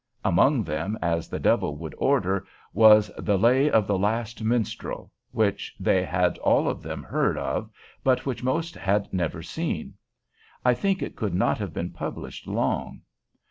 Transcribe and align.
Among 0.25 0.63
them, 0.63 0.97
as 0.99 1.29
the 1.29 1.37
Devil 1.37 1.75
would 1.77 1.93
order, 1.99 2.47
was 2.73 3.11
the 3.19 3.37
"Lay 3.37 3.69
of 3.69 3.85
the 3.85 3.99
Last 3.99 4.43
Minstrel," 4.43 5.11
[Note 5.31 5.33
7] 5.33 5.37
which 5.47 5.75
they 5.79 6.03
had 6.03 6.39
all 6.39 6.67
of 6.67 6.81
them 6.81 7.03
heard 7.03 7.37
of, 7.37 7.69
but 8.03 8.25
which 8.25 8.43
most 8.43 8.75
of 8.77 8.81
them 8.81 8.85
had 8.87 9.13
never 9.13 9.43
seen. 9.43 9.93
I 10.65 10.73
think 10.73 11.03
it 11.03 11.15
could 11.15 11.35
not 11.35 11.59
have 11.59 11.71
been 11.71 11.91
published 11.91 12.47
long. 12.47 13.01